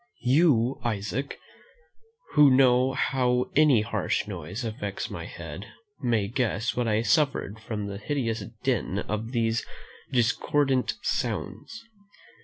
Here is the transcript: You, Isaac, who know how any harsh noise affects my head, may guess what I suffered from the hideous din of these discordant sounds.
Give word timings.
You, 0.23 0.79
Isaac, 0.83 1.37
who 2.31 2.49
know 2.49 2.93
how 2.93 3.51
any 3.55 3.81
harsh 3.81 4.25
noise 4.27 4.65
affects 4.65 5.11
my 5.11 5.25
head, 5.25 5.67
may 6.01 6.27
guess 6.27 6.75
what 6.75 6.87
I 6.87 7.03
suffered 7.03 7.59
from 7.59 7.85
the 7.85 7.99
hideous 7.99 8.43
din 8.63 8.97
of 8.97 9.31
these 9.31 9.63
discordant 10.11 10.95
sounds. 11.03 11.83